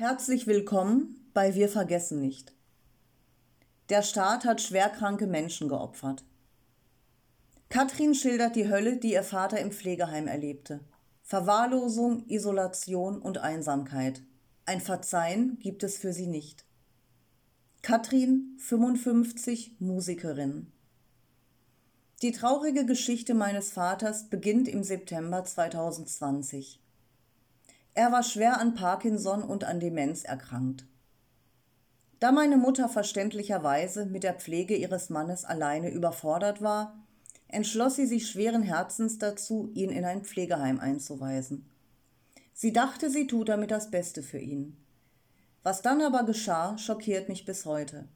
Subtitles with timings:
[0.00, 2.54] Herzlich willkommen bei Wir vergessen nicht.
[3.90, 6.24] Der Staat hat schwerkranke Menschen geopfert.
[7.68, 10.80] Katrin schildert die Hölle, die ihr Vater im Pflegeheim erlebte.
[11.22, 14.22] Verwahrlosung, Isolation und Einsamkeit.
[14.64, 16.64] Ein Verzeihen gibt es für sie nicht.
[17.82, 20.72] Katrin, 55, Musikerin.
[22.22, 26.80] Die traurige Geschichte meines Vaters beginnt im September 2020.
[27.94, 30.86] Er war schwer an Parkinson und an Demenz erkrankt.
[32.20, 36.98] Da meine Mutter verständlicherweise mit der Pflege ihres Mannes alleine überfordert war,
[37.48, 41.68] entschloss sie sich schweren Herzens dazu, ihn in ein Pflegeheim einzuweisen.
[42.52, 44.76] Sie dachte, sie tut damit das Beste für ihn.
[45.62, 48.06] Was dann aber geschah, schockiert mich bis heute.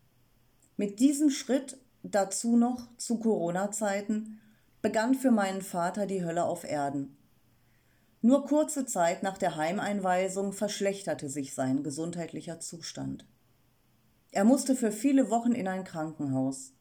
[0.76, 4.38] Mit diesem Schritt, dazu noch zu Corona-Zeiten,
[4.82, 7.16] begann für meinen Vater die Hölle auf Erden.
[8.26, 13.26] Nur kurze Zeit nach der Heimeinweisung verschlechterte sich sein gesundheitlicher Zustand.
[14.32, 16.72] Er musste für viele Wochen in ein Krankenhaus.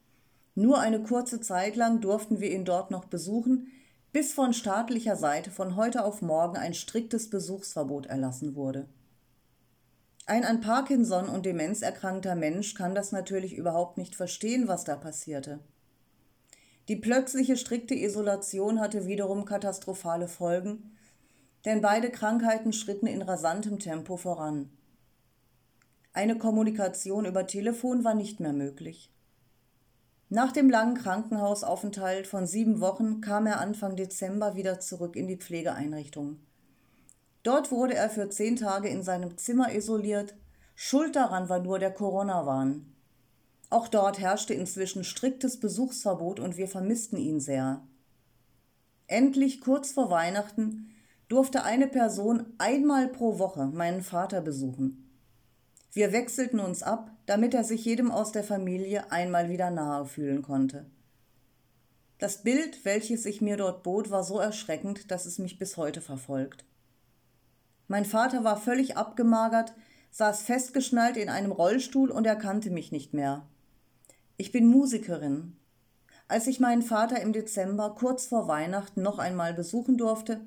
[0.55, 3.67] Nur eine kurze Zeit lang durften wir ihn dort noch besuchen,
[4.13, 8.87] bis von staatlicher Seite von heute auf morgen ein striktes Besuchsverbot erlassen wurde.
[10.25, 14.95] Ein an Parkinson und Demenz erkrankter Mensch kann das natürlich überhaupt nicht verstehen, was da
[14.95, 15.59] passierte.
[16.87, 20.93] Die plötzliche strikte Isolation hatte wiederum katastrophale Folgen,
[21.65, 24.69] denn beide Krankheiten schritten in rasantem Tempo voran.
[26.11, 29.09] Eine Kommunikation über Telefon war nicht mehr möglich.
[30.29, 35.37] Nach dem langen Krankenhausaufenthalt von sieben Wochen kam er Anfang Dezember wieder zurück in die
[35.37, 36.39] Pflegeeinrichtung.
[37.43, 40.35] Dort wurde er für zehn Tage in seinem Zimmer isoliert.
[40.75, 42.93] Schuld daran war nur der Corona-Wahn.
[43.69, 47.81] Auch dort herrschte inzwischen striktes Besuchsverbot und wir vermissten ihn sehr.
[49.07, 50.92] Endlich kurz vor Weihnachten
[51.33, 55.09] durfte eine Person einmal pro Woche meinen Vater besuchen.
[55.91, 60.43] Wir wechselten uns ab, damit er sich jedem aus der Familie einmal wieder nahe fühlen
[60.43, 60.85] konnte.
[62.19, 66.01] Das Bild, welches sich mir dort bot, war so erschreckend, dass es mich bis heute
[66.01, 66.65] verfolgt.
[67.87, 69.73] Mein Vater war völlig abgemagert,
[70.11, 73.47] saß festgeschnallt in einem Rollstuhl und erkannte mich nicht mehr.
[74.37, 75.57] Ich bin Musikerin.
[76.27, 80.41] Als ich meinen Vater im Dezember kurz vor Weihnachten noch einmal besuchen durfte,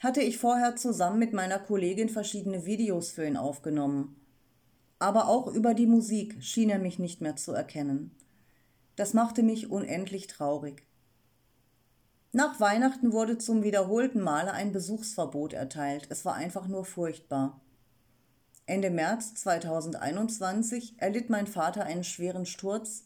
[0.00, 4.16] hatte ich vorher zusammen mit meiner Kollegin verschiedene Videos für ihn aufgenommen.
[4.98, 8.10] Aber auch über die Musik schien er mich nicht mehr zu erkennen.
[8.96, 10.82] Das machte mich unendlich traurig.
[12.32, 16.06] Nach Weihnachten wurde zum wiederholten Male ein Besuchsverbot erteilt.
[16.10, 17.60] Es war einfach nur furchtbar.
[18.66, 23.04] Ende März 2021 erlitt mein Vater einen schweren Sturz,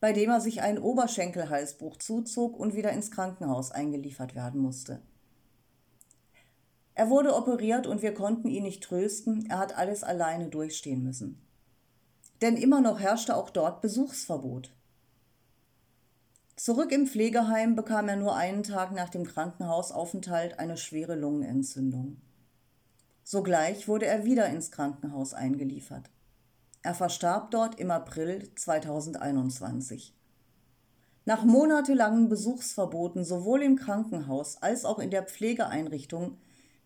[0.00, 5.02] bei dem er sich einen Oberschenkelhalsbruch zuzog und wieder ins Krankenhaus eingeliefert werden musste.
[6.96, 11.46] Er wurde operiert und wir konnten ihn nicht trösten, er hat alles alleine durchstehen müssen.
[12.40, 14.74] Denn immer noch herrschte auch dort Besuchsverbot.
[16.56, 22.16] Zurück im Pflegeheim bekam er nur einen Tag nach dem Krankenhausaufenthalt eine schwere Lungenentzündung.
[23.24, 26.08] Sogleich wurde er wieder ins Krankenhaus eingeliefert.
[26.82, 30.14] Er verstarb dort im April 2021.
[31.26, 36.38] Nach monatelangen Besuchsverboten sowohl im Krankenhaus als auch in der Pflegeeinrichtung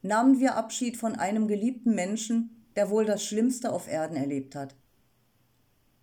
[0.03, 4.75] nahmen wir Abschied von einem geliebten Menschen, der wohl das Schlimmste auf Erden erlebt hat.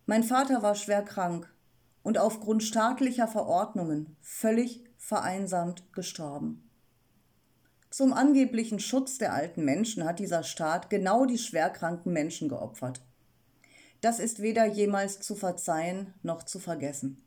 [0.06, 1.54] Mein Vater war schwer krank
[2.04, 6.70] und aufgrund staatlicher Verordnungen völlig vereinsamt gestorben.
[7.90, 13.02] Zum angeblichen Schutz der alten Menschen hat dieser Staat genau die schwerkranken Menschen geopfert.
[14.02, 17.24] Das ist weder jemals zu verzeihen noch zu vergessen.